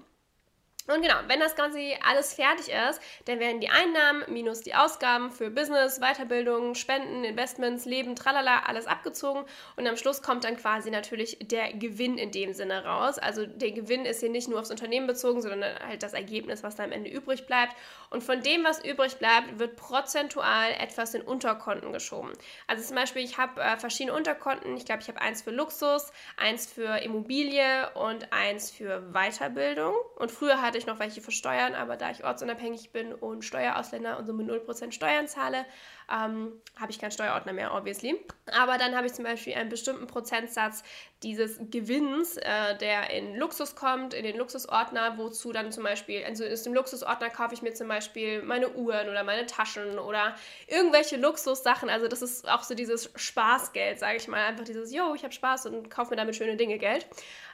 Und 0.86 1.02
genau, 1.02 1.16
wenn 1.26 1.40
das 1.40 1.56
Ganze 1.56 1.78
alles 2.06 2.34
fertig 2.34 2.68
ist, 2.68 3.00
dann 3.24 3.40
werden 3.40 3.60
die 3.60 3.68
Einnahmen 3.68 4.24
minus 4.28 4.60
die 4.60 4.74
Ausgaben 4.74 5.30
für 5.30 5.50
Business, 5.50 6.00
Weiterbildung, 6.00 6.74
Spenden, 6.74 7.24
Investments, 7.24 7.84
Leben, 7.84 8.14
tralala, 8.14 8.60
alles 8.66 8.86
abgezogen. 8.86 9.44
Und 9.76 9.86
am 9.86 9.96
Schluss 9.96 10.22
kommt 10.22 10.44
dann 10.44 10.56
quasi 10.56 10.90
natürlich 10.90 11.38
der 11.40 11.72
Gewinn 11.72 12.18
in 12.18 12.30
dem 12.30 12.54
Sinne 12.54 12.84
raus. 12.84 13.18
Also 13.18 13.46
der 13.46 13.72
Gewinn 13.72 14.04
ist 14.04 14.20
hier 14.20 14.30
nicht 14.30 14.48
nur 14.48 14.60
aufs 14.60 14.70
Unternehmen 14.70 15.06
bezogen, 15.06 15.42
sondern 15.42 15.64
halt 15.86 16.02
das 16.02 16.14
Ergebnis, 16.14 16.62
was 16.62 16.76
da 16.76 16.84
am 16.84 16.92
Ende 16.92 17.10
übrig 17.10 17.46
bleibt. 17.46 17.74
Und 18.10 18.22
von 18.22 18.40
dem, 18.40 18.64
was 18.64 18.84
übrig 18.84 19.16
bleibt, 19.16 19.58
wird 19.58 19.76
prozentual 19.76 20.70
etwas 20.78 21.14
in 21.14 21.22
Unterkonten 21.22 21.92
geschoben. 21.92 22.32
Also 22.66 22.84
zum 22.84 22.96
Beispiel, 22.96 23.22
ich 23.22 23.38
habe 23.38 23.60
äh, 23.60 23.76
verschiedene 23.76 24.16
Unterkonten. 24.16 24.76
Ich 24.76 24.84
glaube, 24.84 25.02
ich 25.02 25.08
habe 25.08 25.20
eins 25.20 25.42
für 25.42 25.50
Luxus, 25.50 26.12
eins 26.36 26.70
für 26.70 26.98
Immobilie 26.98 27.90
und 27.94 28.32
eins 28.32 28.70
für 28.70 29.02
Weiterbildung. 29.12 29.94
Und 30.16 30.30
früher 30.30 30.62
hatte 30.62 30.75
ich 30.78 30.86
noch 30.86 30.98
welche 30.98 31.20
für 31.20 31.30
Steuern, 31.30 31.74
aber 31.74 31.96
da 31.96 32.10
ich 32.10 32.24
ortsunabhängig 32.24 32.90
bin 32.90 33.12
und 33.12 33.44
Steuerausländer 33.44 34.18
und 34.18 34.26
somit 34.26 34.48
0% 34.48 34.92
Steuern 34.92 35.28
zahle, 35.28 35.64
ähm, 36.10 36.52
habe 36.78 36.90
ich 36.90 36.98
keinen 36.98 37.10
Steuerordner 37.10 37.52
mehr, 37.52 37.74
obviously. 37.74 38.20
Aber 38.52 38.78
dann 38.78 38.94
habe 38.94 39.06
ich 39.06 39.14
zum 39.14 39.24
Beispiel 39.24 39.54
einen 39.54 39.70
bestimmten 39.70 40.06
Prozentsatz 40.06 40.84
dieses 41.22 41.58
Gewinns, 41.70 42.36
äh, 42.36 42.76
der 42.78 43.10
in 43.10 43.36
Luxus 43.36 43.74
kommt, 43.74 44.14
in 44.14 44.22
den 44.22 44.36
Luxusordner, 44.36 45.18
wozu 45.18 45.52
dann 45.52 45.72
zum 45.72 45.82
Beispiel, 45.82 46.22
also 46.24 46.44
aus 46.44 46.62
dem 46.62 46.74
Luxusordner 46.74 47.30
kaufe 47.30 47.54
ich 47.54 47.62
mir 47.62 47.74
zum 47.74 47.88
Beispiel 47.88 48.42
meine 48.42 48.70
Uhren 48.70 49.08
oder 49.08 49.24
meine 49.24 49.46
Taschen 49.46 49.98
oder 49.98 50.34
irgendwelche 50.66 51.16
Luxussachen. 51.16 51.88
Also 51.88 52.06
das 52.06 52.22
ist 52.22 52.48
auch 52.48 52.62
so 52.62 52.74
dieses 52.74 53.10
Spaßgeld, 53.16 53.98
sage 53.98 54.18
ich 54.18 54.28
mal. 54.28 54.44
Einfach 54.44 54.64
dieses, 54.64 54.92
yo, 54.92 55.14
ich 55.14 55.24
habe 55.24 55.32
Spaß 55.32 55.66
und 55.66 55.90
kaufe 55.90 56.10
mir 56.10 56.16
damit 56.16 56.36
schöne 56.36 56.56
Dinge 56.56 56.78
Geld. 56.78 57.06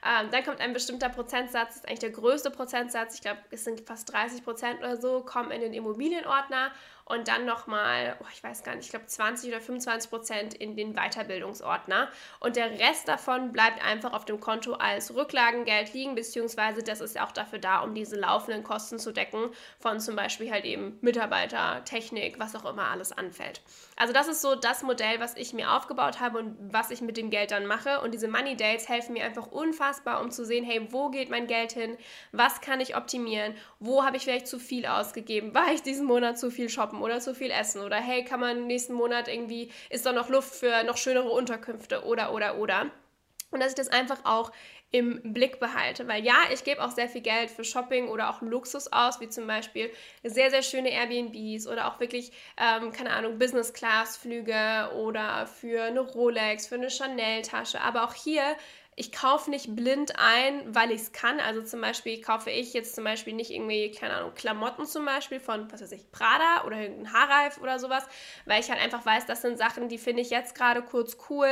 Ähm, 0.05 0.31
dann 0.33 0.45
kommt 0.45 0.61
ein 0.61 0.73
bestimmter 0.73 1.09
Prozentsatz, 1.09 1.69
das 1.69 1.77
ist 1.77 1.89
eigentlich 1.89 2.01
der 2.01 2.11
größte 2.11 2.51
Prozentsatz, 2.51 3.12
ich 3.15 3.21
glaube, 3.23 3.41
es 3.51 3.65
sind 3.65 3.81
fast 3.81 4.13
30 4.13 4.45
Prozent 4.45 4.79
oder 4.81 4.97
so, 4.97 5.21
kommen 5.21 5.51
in 5.51 5.61
den 5.61 5.75
Immobilienordner 5.75 6.73
und 7.05 7.29
dann 7.29 7.45
nochmal, 7.45 8.17
oh, 8.21 8.27
ich 8.33 8.43
weiß 8.43 8.63
gar 8.63 8.75
nicht, 8.75 8.87
ich 8.87 8.91
glaube 8.91 9.07
20 9.07 9.51
oder 9.51 9.61
25 9.61 10.11
Prozent 10.11 10.55
in 10.55 10.77
den 10.77 10.95
Weiterbildungsordner. 10.95 12.09
Und 12.41 12.57
der 12.57 12.79
Rest 12.79 13.09
davon 13.09 13.53
bleibt 13.53 13.85
einfach 13.85 14.13
auf 14.13 14.25
dem 14.25 14.41
Konto 14.41 14.75
als 14.75 15.15
Rücklagengeld 15.15 15.93
liegen, 15.95 16.15
beziehungsweise 16.15 16.83
das 16.83 17.01
ist 17.01 17.21
auch 17.21 17.33
dafür 17.33 17.59
da, 17.59 17.81
um 17.81 17.95
diese 17.95 18.17
laufenden 18.17 18.63
Kosten 18.63 18.99
zu 18.99 19.13
decken 19.13 19.51
von 19.79 20.01
zum 20.01 20.17
Beispiel 20.17 20.51
halt 20.51 20.65
eben 20.65 20.99
Mitarbeiter, 21.01 21.85
Technik, 21.85 22.39
was 22.39 22.55
auch 22.55 22.65
immer 22.65 22.89
alles 22.89 23.13
anfällt. 23.13 23.61
Also 23.97 24.13
das 24.13 24.29
ist 24.29 24.41
so 24.41 24.55
das 24.55 24.83
Modell, 24.83 25.21
was 25.21 25.37
ich 25.37 25.53
mir 25.53 25.73
aufgebaut 25.73 26.21
habe 26.21 26.39
und 26.39 26.57
was 26.73 26.91
ich 26.91 27.01
mit 27.01 27.17
dem 27.17 27.31
Geld 27.31 27.51
dann 27.51 27.67
mache. 27.67 28.01
Und 28.01 28.15
diese 28.15 28.29
Money 28.29 28.57
Dates 28.57 28.89
helfen 28.89 29.15
mir 29.15 29.25
einfach 29.25 29.49
unfassbar, 29.49 30.21
um 30.21 30.31
zu 30.31 30.45
sehen, 30.45 30.65
hey, 30.65 30.87
wo 30.91 31.11
geht 31.11 31.31
mein 31.31 31.47
Geld 31.47 31.73
hin? 31.73 31.97
Was 32.31 32.61
kann 32.61 32.81
ich 32.81 32.95
optimieren? 33.03 33.55
Wo 33.81 34.05
habe 34.05 34.17
ich 34.17 34.25
vielleicht 34.25 34.47
zu 34.47 34.59
viel 34.59 34.87
ausgegeben? 34.87 35.55
War 35.55 35.73
ich 35.73 35.83
diesen 35.83 36.07
Monat 36.07 36.39
zu 36.39 36.51
viel 36.51 36.69
shoppen 36.69 37.03
oder 37.03 37.21
zu 37.21 37.35
viel 37.35 37.51
essen? 37.51 37.83
Oder 37.83 37.97
hey, 37.97 38.25
kann 38.25 38.41
man 38.41 38.67
nächsten 38.67 38.95
Monat 38.95 39.29
irgendwie, 39.29 39.71
ist 39.91 40.07
da 40.07 40.13
noch 40.13 40.29
Luft 40.29 40.55
für 40.55 40.85
noch 40.85 40.97
schönere 40.97 41.31
Unterkünfte 41.31 42.05
oder, 42.05 42.33
oder, 42.33 42.59
oder. 42.59 42.91
Und 43.51 43.61
dass 43.61 43.71
ich 43.71 43.77
das 43.77 43.89
einfach 43.89 44.25
auch 44.25 44.51
im 44.93 45.21
Blick 45.33 45.59
behalte. 45.59 46.07
Weil 46.07 46.25
ja, 46.25 46.37
ich 46.53 46.65
gebe 46.65 46.83
auch 46.83 46.91
sehr 46.91 47.09
viel 47.09 47.23
Geld 47.23 47.51
für 47.51 47.65
Shopping 47.65 48.09
oder 48.09 48.31
auch 48.31 48.43
Luxus 48.43 48.93
aus, 48.93 49.21
wie 49.21 49.29
zum 49.29 49.47
Beispiel 49.47 49.91
sehr, 50.23 50.51
sehr 50.51 50.63
schöne 50.63 50.91
Airbnbs 50.91 51.67
oder 51.67 51.89
auch 51.89 51.99
wirklich, 51.99 52.31
ähm, 52.59 52.93
keine 52.93 53.11
Ahnung, 53.11 53.39
Business-Class-Flüge 53.39 54.93
oder 54.95 55.47
für 55.47 55.85
eine 55.85 56.01
Rolex, 56.01 56.67
für 56.67 56.77
eine 56.77 56.91
Chanel-Tasche. 56.91 57.81
Aber 57.81 58.05
auch 58.05 58.15
hier 58.15 58.45
ich 58.95 59.11
kaufe 59.11 59.49
nicht 59.49 59.75
blind 59.75 60.15
ein, 60.19 60.75
weil 60.75 60.91
ich 60.91 61.01
es 61.01 61.13
kann. 61.13 61.41
Also 61.41 61.63
zum 61.63 61.81
Beispiel 61.81 62.21
kaufe 62.21 62.51
ich 62.51 62.75
jetzt 62.75 62.95
zum 62.95 63.05
Beispiel 63.05 63.33
nicht 63.33 63.51
irgendwie, 63.51 63.91
keine 63.91 64.15
Ahnung, 64.15 64.35
Klamotten 64.35 64.85
zum 64.85 65.07
Beispiel 65.07 65.41
von, 65.41 65.71
was 65.73 65.81
weiß 65.81 65.93
ich, 65.93 66.11
Prada 66.13 66.65
oder 66.67 66.79
irgendein 66.81 67.13
Haarreif 67.13 67.59
oder 67.63 67.79
sowas, 67.79 68.07
weil 68.45 68.61
ich 68.61 68.71
halt 68.71 68.83
einfach 68.83 69.07
weiß, 69.07 69.25
das 69.25 69.41
sind 69.41 69.57
Sachen, 69.57 69.89
die 69.89 69.99
finde 69.99 70.21
ich 70.21 70.29
jetzt 70.29 70.55
gerade 70.55 70.83
kurz 70.83 71.17
cool 71.31 71.49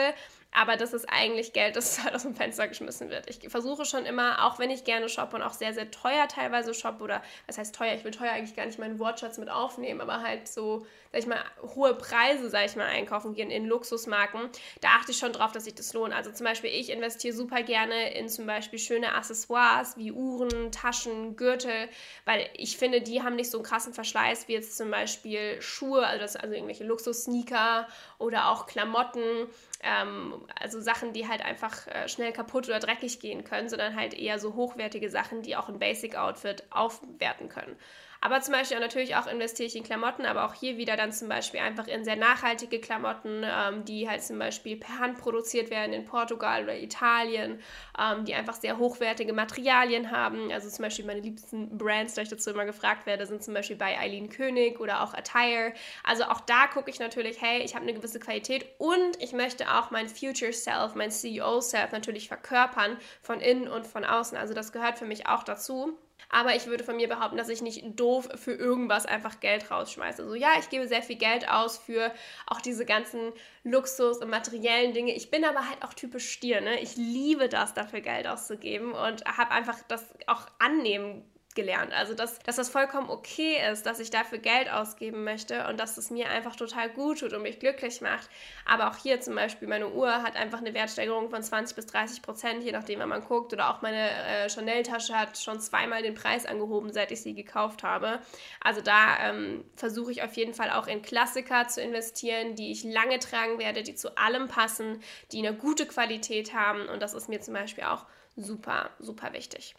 aber 0.52 0.76
das 0.76 0.92
ist 0.92 1.06
eigentlich 1.08 1.52
Geld, 1.52 1.76
das 1.76 1.98
halt 2.04 2.14
aus 2.14 2.22
dem 2.22 2.34
Fenster 2.34 2.66
geschmissen 2.68 3.10
wird. 3.10 3.28
Ich 3.28 3.48
versuche 3.48 3.84
schon 3.84 4.06
immer, 4.06 4.44
auch 4.46 4.58
wenn 4.58 4.70
ich 4.70 4.84
gerne 4.84 5.08
shoppe 5.08 5.36
und 5.36 5.42
auch 5.42 5.52
sehr, 5.52 5.72
sehr 5.72 5.90
teuer 5.90 6.26
teilweise 6.28 6.74
shoppe 6.74 7.04
oder 7.04 7.22
was 7.46 7.58
heißt 7.58 7.74
teuer, 7.74 7.94
ich 7.94 8.04
will 8.04 8.10
teuer 8.10 8.32
eigentlich 8.32 8.56
gar 8.56 8.66
nicht 8.66 8.78
meinen 8.78 8.98
Wortschatz 8.98 9.38
mit 9.38 9.50
aufnehmen, 9.50 10.00
aber 10.00 10.22
halt 10.22 10.48
so, 10.48 10.86
sag 11.12 11.20
ich 11.20 11.26
mal, 11.26 11.42
hohe 11.74 11.94
Preise, 11.94 12.50
sag 12.50 12.66
ich 12.66 12.76
mal, 12.76 12.86
einkaufen 12.86 13.34
gehen 13.34 13.50
in 13.50 13.66
Luxusmarken, 13.66 14.48
da 14.80 14.88
achte 14.98 15.12
ich 15.12 15.18
schon 15.18 15.32
drauf, 15.32 15.52
dass 15.52 15.64
sich 15.64 15.74
das 15.74 15.92
lohnt. 15.92 16.12
Also 16.12 16.32
zum 16.32 16.44
Beispiel, 16.46 16.70
ich 16.70 16.90
investiere 16.90 17.34
super 17.34 17.62
gerne 17.62 18.14
in 18.14 18.28
zum 18.28 18.46
Beispiel 18.46 18.78
schöne 18.78 19.14
Accessoires 19.14 19.96
wie 19.96 20.12
Uhren, 20.12 20.72
Taschen, 20.72 21.36
Gürtel, 21.36 21.88
weil 22.24 22.48
ich 22.54 22.76
finde, 22.76 23.00
die 23.00 23.22
haben 23.22 23.36
nicht 23.36 23.50
so 23.50 23.58
einen 23.58 23.66
krassen 23.66 23.94
Verschleiß 23.94 24.48
wie 24.48 24.54
jetzt 24.54 24.76
zum 24.76 24.90
Beispiel 24.90 25.60
Schuhe, 25.62 26.06
also, 26.06 26.20
das, 26.20 26.36
also 26.36 26.54
irgendwelche 26.54 26.84
Luxus-Sneaker 26.84 27.86
oder 28.18 28.48
auch 28.48 28.66
Klamotten 28.66 29.48
ähm, 29.82 30.46
also 30.58 30.80
Sachen, 30.80 31.12
die 31.12 31.28
halt 31.28 31.44
einfach 31.44 31.86
äh, 31.86 32.08
schnell 32.08 32.32
kaputt 32.32 32.68
oder 32.68 32.80
dreckig 32.80 33.20
gehen 33.20 33.44
können, 33.44 33.68
sondern 33.68 33.96
halt 33.96 34.14
eher 34.14 34.38
so 34.38 34.54
hochwertige 34.54 35.10
Sachen, 35.10 35.42
die 35.42 35.56
auch 35.56 35.68
ein 35.68 35.78
Basic 35.78 36.16
Outfit 36.16 36.64
aufwerten 36.70 37.48
können. 37.48 37.76
Aber 38.22 38.42
zum 38.42 38.52
Beispiel 38.52 38.76
auch 38.76 38.82
natürlich 38.82 39.16
auch 39.16 39.26
investiere 39.26 39.66
ich 39.66 39.76
in 39.76 39.82
Klamotten, 39.82 40.26
aber 40.26 40.44
auch 40.44 40.52
hier 40.52 40.76
wieder 40.76 40.96
dann 40.96 41.10
zum 41.10 41.28
Beispiel 41.28 41.60
einfach 41.60 41.86
in 41.86 42.04
sehr 42.04 42.16
nachhaltige 42.16 42.78
Klamotten, 42.78 43.42
ähm, 43.44 43.84
die 43.86 44.10
halt 44.10 44.22
zum 44.22 44.38
Beispiel 44.38 44.76
per 44.76 44.98
Hand 44.98 45.18
produziert 45.18 45.70
werden 45.70 45.94
in 45.94 46.04
Portugal 46.04 46.64
oder 46.64 46.78
Italien, 46.78 47.60
ähm, 47.98 48.26
die 48.26 48.34
einfach 48.34 48.56
sehr 48.56 48.76
hochwertige 48.76 49.32
Materialien 49.32 50.10
haben. 50.10 50.52
Also 50.52 50.68
zum 50.68 50.82
Beispiel 50.82 51.06
meine 51.06 51.20
liebsten 51.20 51.78
Brands, 51.78 52.12
da 52.14 52.20
ich 52.20 52.28
dazu 52.28 52.50
immer 52.50 52.66
gefragt 52.66 53.06
werde, 53.06 53.24
sind 53.24 53.42
zum 53.42 53.54
Beispiel 53.54 53.76
bei 53.76 53.98
Eileen 53.98 54.28
König 54.28 54.80
oder 54.80 55.02
auch 55.02 55.14
Attire. 55.14 55.72
Also 56.04 56.24
auch 56.24 56.40
da 56.40 56.66
gucke 56.66 56.90
ich 56.90 56.98
natürlich, 56.98 57.40
hey, 57.40 57.62
ich 57.62 57.74
habe 57.74 57.84
eine 57.84 57.94
gewisse 57.94 58.20
Qualität 58.20 58.66
und 58.76 59.16
ich 59.18 59.32
möchte 59.32 59.72
auch 59.72 59.90
mein 59.90 60.10
Future 60.10 60.52
Self, 60.52 60.94
mein 60.94 61.10
CEO 61.10 61.62
Self 61.62 61.92
natürlich 61.92 62.28
verkörpern 62.28 62.98
von 63.22 63.40
innen 63.40 63.66
und 63.66 63.86
von 63.86 64.04
außen. 64.04 64.36
Also 64.36 64.52
das 64.52 64.72
gehört 64.72 64.98
für 64.98 65.06
mich 65.06 65.26
auch 65.26 65.42
dazu. 65.42 65.98
Aber 66.28 66.54
ich 66.54 66.66
würde 66.66 66.84
von 66.84 66.96
mir 66.96 67.08
behaupten, 67.08 67.36
dass 67.36 67.48
ich 67.48 67.62
nicht 67.62 67.98
doof 67.98 68.28
für 68.34 68.52
irgendwas 68.52 69.06
einfach 69.06 69.40
Geld 69.40 69.70
rausschmeiße. 69.70 70.22
Also 70.22 70.34
ja, 70.34 70.50
ich 70.58 70.68
gebe 70.68 70.86
sehr 70.86 71.02
viel 71.02 71.16
Geld 71.16 71.48
aus 71.48 71.78
für 71.78 72.12
auch 72.46 72.60
diese 72.60 72.84
ganzen 72.84 73.32
Luxus- 73.64 74.18
und 74.18 74.30
materiellen 74.30 74.92
Dinge. 74.92 75.14
Ich 75.14 75.30
bin 75.30 75.44
aber 75.44 75.68
halt 75.68 75.82
auch 75.82 75.94
typisch 75.94 76.30
Stier. 76.30 76.60
Ne? 76.60 76.80
Ich 76.80 76.96
liebe 76.96 77.48
das, 77.48 77.74
dafür 77.74 78.00
Geld 78.00 78.26
auszugeben 78.26 78.92
und 78.92 79.24
habe 79.24 79.50
einfach 79.50 79.78
das 79.88 80.04
auch 80.26 80.46
annehmen 80.58 81.24
gelernt. 81.54 81.92
Also, 81.92 82.14
dass, 82.14 82.38
dass 82.40 82.56
das 82.56 82.70
vollkommen 82.70 83.10
okay 83.10 83.58
ist, 83.72 83.84
dass 83.84 83.98
ich 83.98 84.10
dafür 84.10 84.38
Geld 84.38 84.70
ausgeben 84.70 85.24
möchte 85.24 85.66
und 85.66 85.80
dass 85.80 85.98
es 85.98 86.10
mir 86.10 86.30
einfach 86.30 86.54
total 86.54 86.88
gut 86.90 87.20
tut 87.20 87.32
und 87.32 87.42
mich 87.42 87.58
glücklich 87.58 88.00
macht. 88.00 88.28
Aber 88.64 88.88
auch 88.88 88.96
hier 88.96 89.20
zum 89.20 89.34
Beispiel, 89.34 89.66
meine 89.66 89.88
Uhr 89.88 90.22
hat 90.22 90.36
einfach 90.36 90.58
eine 90.58 90.74
Wertsteigerung 90.74 91.28
von 91.28 91.42
20 91.42 91.74
bis 91.74 91.86
30 91.86 92.22
Prozent, 92.22 92.62
je 92.62 92.70
nachdem, 92.70 93.00
wann 93.00 93.08
man 93.08 93.24
guckt. 93.24 93.52
Oder 93.52 93.70
auch 93.70 93.82
meine 93.82 94.10
äh, 94.10 94.48
Chanel-Tasche 94.48 95.18
hat 95.18 95.38
schon 95.38 95.60
zweimal 95.60 96.02
den 96.02 96.14
Preis 96.14 96.46
angehoben, 96.46 96.92
seit 96.92 97.10
ich 97.10 97.22
sie 97.22 97.34
gekauft 97.34 97.82
habe. 97.82 98.20
Also 98.60 98.80
da 98.80 99.18
ähm, 99.28 99.64
versuche 99.74 100.12
ich 100.12 100.22
auf 100.22 100.34
jeden 100.34 100.54
Fall 100.54 100.70
auch 100.70 100.86
in 100.86 101.02
Klassiker 101.02 101.66
zu 101.66 101.82
investieren, 101.82 102.54
die 102.54 102.70
ich 102.70 102.84
lange 102.84 103.18
tragen 103.18 103.58
werde, 103.58 103.82
die 103.82 103.96
zu 103.96 104.16
allem 104.16 104.46
passen, 104.46 105.02
die 105.32 105.44
eine 105.44 105.56
gute 105.56 105.86
Qualität 105.86 106.54
haben. 106.54 106.88
Und 106.88 107.02
das 107.02 107.14
ist 107.14 107.28
mir 107.28 107.40
zum 107.40 107.54
Beispiel 107.54 107.84
auch 107.84 108.06
super, 108.36 108.90
super 109.00 109.32
wichtig. 109.32 109.74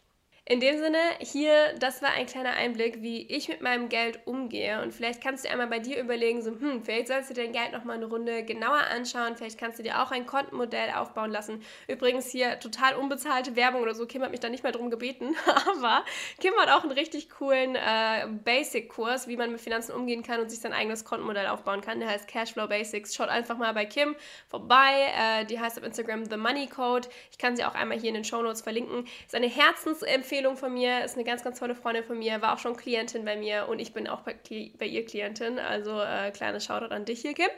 In 0.51 0.59
dem 0.59 0.79
Sinne, 0.79 0.97
hier, 1.19 1.73
das 1.79 2.01
war 2.01 2.09
ein 2.09 2.25
kleiner 2.25 2.51
Einblick, 2.51 3.01
wie 3.01 3.21
ich 3.21 3.47
mit 3.47 3.61
meinem 3.61 3.87
Geld 3.87 4.19
umgehe. 4.25 4.81
Und 4.81 4.93
vielleicht 4.93 5.23
kannst 5.23 5.45
du 5.45 5.49
einmal 5.49 5.67
bei 5.67 5.79
dir 5.79 5.97
überlegen, 5.97 6.41
so, 6.41 6.51
hm, 6.51 6.83
vielleicht 6.83 7.07
sollst 7.07 7.29
du 7.29 7.33
dein 7.33 7.53
Geld 7.53 7.71
nochmal 7.71 7.95
eine 7.95 8.07
Runde 8.07 8.43
genauer 8.43 8.81
anschauen. 8.93 9.37
Vielleicht 9.37 9.57
kannst 9.57 9.79
du 9.79 9.83
dir 9.83 10.03
auch 10.03 10.11
ein 10.11 10.25
Kontenmodell 10.25 10.89
aufbauen 10.91 11.31
lassen. 11.31 11.63
Übrigens 11.87 12.29
hier 12.29 12.59
total 12.59 12.95
unbezahlte 12.95 13.55
Werbung 13.55 13.81
oder 13.81 13.95
so. 13.95 14.05
Kim 14.05 14.23
hat 14.23 14.31
mich 14.31 14.41
da 14.41 14.49
nicht 14.49 14.63
mehr 14.63 14.73
drum 14.73 14.91
gebeten. 14.91 15.37
Aber 15.71 16.03
Kim 16.41 16.53
hat 16.57 16.67
auch 16.67 16.83
einen 16.83 16.91
richtig 16.91 17.29
coolen 17.29 17.77
äh, 17.77 18.27
Basic-Kurs, 18.43 19.29
wie 19.29 19.37
man 19.37 19.53
mit 19.53 19.61
Finanzen 19.61 19.93
umgehen 19.93 20.21
kann 20.21 20.41
und 20.41 20.51
sich 20.51 20.59
sein 20.59 20.73
eigenes 20.73 21.05
Kontenmodell 21.05 21.47
aufbauen 21.47 21.79
kann. 21.79 22.01
Der 22.01 22.09
heißt 22.09 22.27
Cashflow 22.27 22.67
Basics. 22.67 23.15
Schaut 23.15 23.29
einfach 23.29 23.57
mal 23.57 23.73
bei 23.73 23.85
Kim 23.85 24.17
vorbei. 24.49 25.13
Äh, 25.17 25.45
die 25.45 25.61
heißt 25.61 25.77
auf 25.77 25.85
Instagram 25.85 26.25
The 26.25 26.35
Money 26.35 26.67
Code. 26.67 27.07
Ich 27.31 27.37
kann 27.37 27.55
sie 27.55 27.63
auch 27.63 27.73
einmal 27.73 27.97
hier 27.97 28.09
in 28.09 28.15
den 28.15 28.25
Show 28.25 28.41
Notes 28.41 28.59
verlinken. 28.59 29.07
Ist 29.25 29.33
eine 29.33 29.47
Herzensempfehlung 29.47 30.40
Empfehlung 30.41 30.57
von 30.57 30.73
mir, 30.73 31.03
ist 31.05 31.15
eine 31.15 31.23
ganz, 31.23 31.43
ganz 31.43 31.59
tolle 31.59 31.75
Freundin 31.75 32.03
von 32.03 32.17
mir, 32.17 32.41
war 32.41 32.55
auch 32.55 32.57
schon 32.57 32.75
Klientin 32.75 33.25
bei 33.25 33.35
mir 33.35 33.67
und 33.69 33.77
ich 33.77 33.93
bin 33.93 34.07
auch 34.07 34.21
bei, 34.21 34.35
bei 34.79 34.87
ihr 34.87 35.05
Klientin. 35.05 35.59
Also 35.59 36.01
äh, 36.01 36.31
kleines 36.31 36.65
Shoutout 36.65 36.91
an 36.91 37.05
dich 37.05 37.21
hier, 37.21 37.35
Kim. 37.35 37.49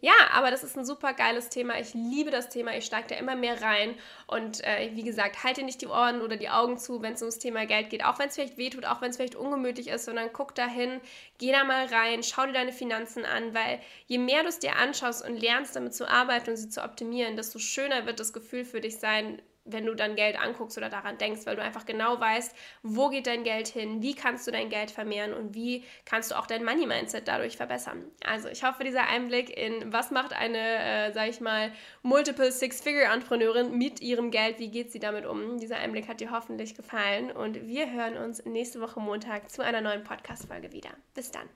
Ja, 0.00 0.12
aber 0.32 0.52
das 0.52 0.62
ist 0.62 0.78
ein 0.78 0.84
super 0.84 1.14
geiles 1.14 1.48
Thema. 1.48 1.80
Ich 1.80 1.94
liebe 1.94 2.30
das 2.30 2.48
Thema. 2.48 2.76
Ich 2.76 2.84
steige 2.84 3.08
da 3.08 3.16
immer 3.16 3.34
mehr 3.34 3.60
rein. 3.60 3.96
Und 4.28 4.62
äh, 4.62 4.90
wie 4.92 5.02
gesagt, 5.02 5.42
halte 5.42 5.64
nicht 5.64 5.80
die 5.80 5.88
Ohren 5.88 6.22
oder 6.22 6.36
die 6.36 6.48
Augen 6.48 6.78
zu, 6.78 7.02
wenn 7.02 7.14
es 7.14 7.22
ums 7.22 7.40
Thema 7.40 7.66
Geld 7.66 7.90
geht. 7.90 8.04
Auch 8.04 8.20
wenn 8.20 8.28
es 8.28 8.36
vielleicht 8.36 8.56
wehtut, 8.56 8.86
auch 8.86 9.00
wenn 9.00 9.10
es 9.10 9.16
vielleicht 9.16 9.34
ungemütlich 9.34 9.88
ist, 9.88 10.04
sondern 10.04 10.32
guck 10.32 10.54
da 10.54 10.68
hin, 10.68 11.00
geh 11.38 11.50
da 11.50 11.64
mal 11.64 11.86
rein, 11.86 12.22
schau 12.22 12.46
dir 12.46 12.52
deine 12.52 12.72
Finanzen 12.72 13.24
an, 13.24 13.52
weil 13.52 13.80
je 14.06 14.18
mehr 14.18 14.44
du 14.44 14.48
es 14.48 14.60
dir 14.60 14.76
anschaust 14.76 15.26
und 15.26 15.40
lernst, 15.40 15.74
damit 15.74 15.92
zu 15.92 16.08
arbeiten 16.08 16.50
und 16.50 16.56
sie 16.56 16.68
zu 16.68 16.84
optimieren, 16.84 17.34
desto 17.34 17.58
schöner 17.58 18.06
wird 18.06 18.20
das 18.20 18.32
Gefühl 18.32 18.64
für 18.64 18.80
dich 18.80 18.98
sein, 18.98 19.42
wenn 19.68 19.86
du 19.86 19.94
dann 19.94 20.16
Geld 20.16 20.38
anguckst 20.38 20.76
oder 20.78 20.88
daran 20.88 21.18
denkst, 21.18 21.42
weil 21.44 21.56
du 21.56 21.62
einfach 21.62 21.86
genau 21.86 22.18
weißt, 22.20 22.54
wo 22.82 23.08
geht 23.08 23.26
dein 23.26 23.44
Geld 23.44 23.68
hin, 23.68 24.02
wie 24.02 24.14
kannst 24.14 24.46
du 24.46 24.50
dein 24.50 24.68
Geld 24.68 24.90
vermehren 24.90 25.32
und 25.32 25.54
wie 25.54 25.84
kannst 26.04 26.30
du 26.30 26.38
auch 26.38 26.46
dein 26.46 26.64
Money-Mindset 26.64 27.28
dadurch 27.28 27.56
verbessern. 27.56 28.04
Also 28.24 28.48
ich 28.48 28.64
hoffe, 28.64 28.84
dieser 28.84 29.08
Einblick 29.08 29.56
in 29.56 29.92
was 29.92 30.10
macht 30.10 30.32
eine, 30.32 30.58
äh, 30.58 31.12
sag 31.12 31.28
ich 31.28 31.40
mal, 31.40 31.72
Multiple 32.02 32.50
Six-Figure-Entrepreneurin 32.50 33.76
mit 33.76 34.00
ihrem 34.00 34.30
Geld, 34.30 34.58
wie 34.58 34.70
geht 34.70 34.92
sie 34.92 34.98
damit 35.00 35.26
um, 35.26 35.58
dieser 35.58 35.78
Einblick 35.78 36.08
hat 36.08 36.20
dir 36.20 36.30
hoffentlich 36.30 36.74
gefallen 36.74 37.30
und 37.30 37.66
wir 37.66 37.90
hören 37.90 38.16
uns 38.16 38.44
nächste 38.44 38.80
Woche 38.80 39.00
Montag 39.00 39.50
zu 39.50 39.62
einer 39.62 39.80
neuen 39.80 40.04
Podcast-Folge 40.04 40.72
wieder. 40.72 40.90
Bis 41.14 41.30
dann. 41.30 41.48